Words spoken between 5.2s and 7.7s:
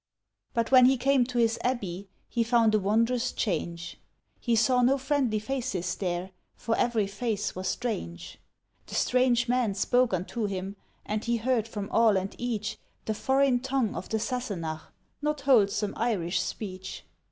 faces there, for every face was